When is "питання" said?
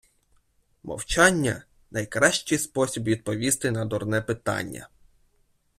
4.21-4.87